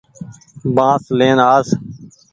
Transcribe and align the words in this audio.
بآس 0.75 1.03
لين 1.19 1.37
آس۔ 1.55 1.67